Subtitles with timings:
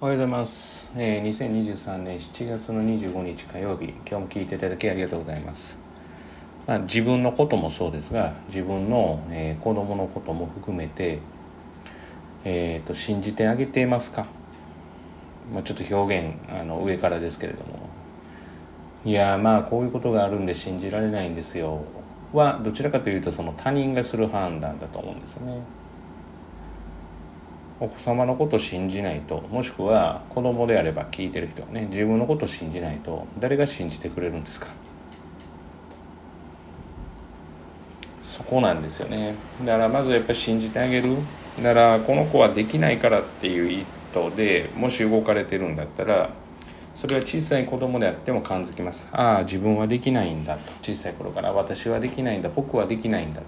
[0.00, 5.78] おはようございます、えー、2023年7月の25日火曜日今日も聞いていただきありがとうございます、
[6.66, 11.20] まあ、自分のこともそうですが自分の、えー、子供のことも含めて、
[12.44, 14.26] えー、と信じてあげていますか、
[15.54, 17.88] まあ、ちょっと表現あの上からですけれども。
[19.06, 21.82] いやまあこういうことがあるんで信じられないんですよ。
[22.32, 25.60] はどちらかというとその他人がする判断だと思うんですよね。
[27.80, 34.68] お子様のことを信じないともしくは子供であれば聞いてる人はね自分のことを信じないと誰が信じてくれるんですか？
[38.22, 39.34] そこなんですよね。
[39.64, 41.16] だからまずやっぱり信じてあげる。
[41.62, 46.30] だからこの子はできないからっていう意図でもし動かれてるんだったら
[46.96, 49.08] それは小さい子供であっても感づきます。
[49.12, 50.72] ああ自分はできないんだと。
[50.82, 52.50] 小さい頃から私はできないんだ。
[52.54, 53.46] 僕はできないんだと。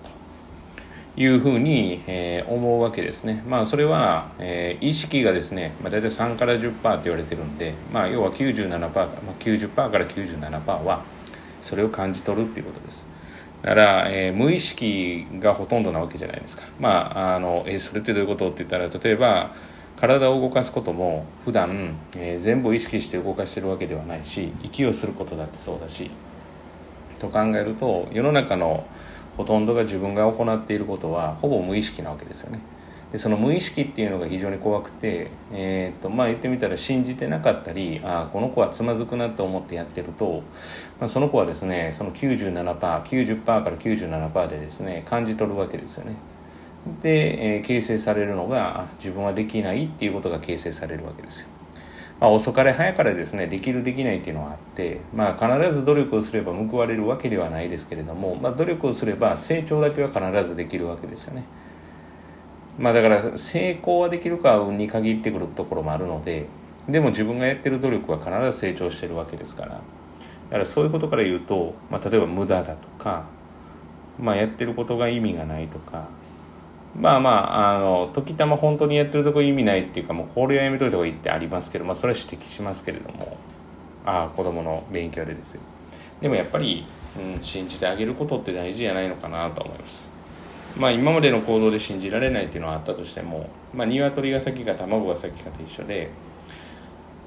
[1.16, 3.42] いうふうに、えー、思うわけですね。
[3.48, 11.04] まあそれは、えー、意識がですね、まあ、大体3から10%って言われてるんで、まあ要は97%、まあ、90%から97%は
[11.62, 13.08] それを感じ取るっていうことです。
[13.62, 16.64] だから、えー、無意識がほとんどなわけじゃないですか。
[16.78, 16.90] ま
[17.32, 19.54] あ、あの、えー、それってどういうことって言ったら、例えば、
[19.98, 26.10] 体を動かすことも普段、えー、全部意識して動かしてるわけではないし、息をすることだってそうだし、
[27.18, 28.86] と考えると、世の中の
[29.36, 32.60] ほとんどが自分が行っていることはほぼ無意識なわけですよね。
[33.12, 40.42] でその無意識っていうのが非常に怖くて、えー、っとまあ言ってみたら信じてなかったりああこの子はつまずくなって思ってやってると、
[40.98, 46.16] まあ、その子はですねその 97%90% から97%でですね感じ取るわけですよね。
[47.02, 51.48] で、えー、形成されるのが自分はできないっていうことが形成されるわけですよ。
[52.20, 61.44] まあ、遅かれ早かれですねできるできないっていうのはあって、まあ、必ず努力をすれば報われるわけではないですけれども、まあ、努力をすれば成長だけは必ずできるわけですよね。
[62.78, 66.46] まあ、だから成功はできるか運に限ってくるところもあるので
[66.88, 69.78] でも自分がやってる努力は必ず成長してるわけですからだ
[70.50, 73.24] からそういうことから言うと、まあ、例えば無駄だとか、
[74.20, 76.08] まあ、やってることが意味がないとか
[76.98, 83.36] まあまあ、あの、時たま本当にやってるとこ意味ないっていうか、もうこれはやめといた方がいいってありますけど、まあそれは指摘しますけれども、
[84.06, 85.60] ああ、子供の勉強でですよ。
[86.22, 86.86] でもやっぱり、
[87.18, 90.10] うん、信じてあげることって大事じゃないのかなと思います。
[90.76, 96.10] まあ今までの行動で信じられないっていうのはあったとしても、まあ鶏が先か卵が先かと一緒で、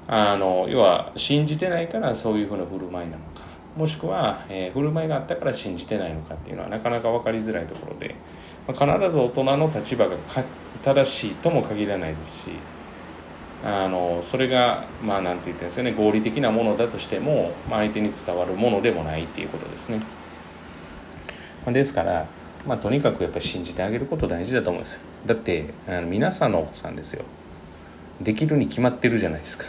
[0.08, 3.42] あの、要は信じてないからそういうふうな振る舞いなのか、
[3.76, 8.16] もしくは、えー、振る舞いがあったから信じてないのかっていうのはなかなか分かりづらいところで、
[8.72, 10.16] まあ、必ず大人の立場が
[10.82, 12.50] 正しいとも限らないですし
[13.64, 19.98] あのそれがまあ何て言ってるんですかね合理的なものだとしても、まあ、相手に伝わるものでもないっていうことですね、
[21.64, 22.26] まあ、ですから、
[22.66, 24.94] まあ、とにかくやっぱり信じてあげること大事だと思うんです。
[24.94, 27.24] よだってあの皆さんのお子さんですよ。
[28.22, 29.66] できるに決まってるじゃないですか。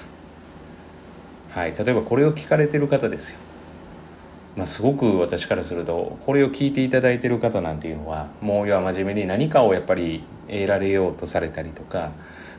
[1.49, 1.73] はい。
[1.77, 3.39] 例えばこれを聞かれてる方ですよ。
[4.55, 12.11] まあ、すごく私からするとこれを聞いていただいてる方なんていうのはもう要は真面目に何かをやっぱり得られようとされたりとか、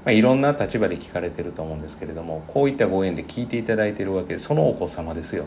[0.04, 5.44] まあ、いろんな立場で聞かれてると思うんですけれどもこういったご縁で聞いていただいてるわけでそのお子様ですよ。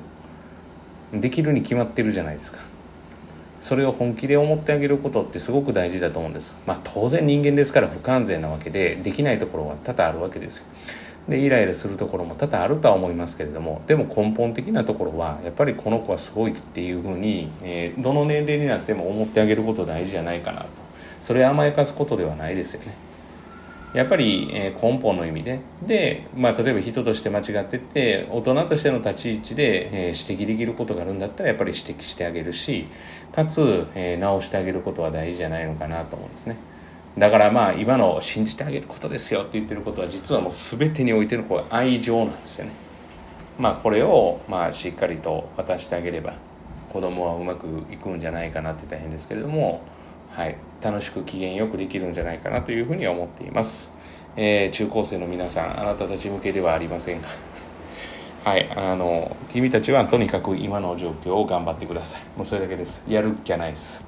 [1.14, 2.60] できるに決まってるじゃないですか。
[3.62, 6.56] それを本気で思ってあげることってすごく大事だと思うんです。
[6.68, 10.66] まあ当然人間ですから不完全なわけでできないところは多々あるわけですよ。
[11.28, 20.68] でイライラするところも多々あるとは思いますけれどもでも根本的なところはやっぱりこの子はすごいっていうふうに、えー、どの年齢になっても思ってあげること大事じゃないかなと。
[21.22, 22.96] それ甘やかすことではないですよね。
[23.96, 25.62] やっぱり、え、根本の意味で。
[25.88, 32.86] で、まあ、例えば人として間違ってて大人としての立ち位置で、え、指摘できることがあるんだったらやっぱり指摘してあげるし
[33.34, 36.58] かつ、え、直してあげることは大事じゃないのかなと思うんですね。
[37.18, 42.72] だからまあ今の信じてあげることですよって言ってることは実はもう全てにおいてのこう愛情なんですよね。
[43.58, 46.34] まあこれをまあしっかりと渡してあげれば
[46.90, 49.82] 子供はうまくいくんじゃないかなって大変ですけれども、
[50.30, 53.96] はい、楽しく機嫌よくできるんじゃないかなというふうに思っています。
[54.38, 57.30] えー、中高生の皆さんあなたたち向けではありませんが
[58.44, 64.06] はいあの君たちはとにかく今の状況を頑張ってくださいもうそれだけですやるっきゃないです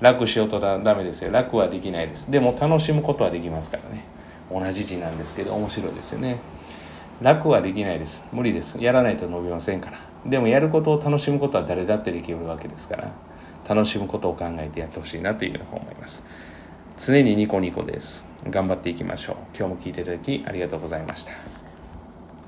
[0.00, 1.32] 楽しようとダメですよ。
[1.32, 2.30] 楽はできないです。
[2.30, 4.04] でも楽しむことはできますからね。
[4.50, 6.38] 同じ字なんですけど面白いですよね。
[7.20, 8.28] 楽はできないです。
[8.32, 8.82] 無理です。
[8.82, 9.98] やらないと伸びませんから。
[10.24, 13.10] でもやることを楽しむことは誰だってできるわけですから。
[13.68, 16.24] 楽しむことを考えてやってほしいなというふうに思います。
[16.96, 18.26] 常にニコニコです。
[18.48, 19.36] 頑張っていきましょう。
[19.56, 21.57] 今日も聞いていただきありがとうございました。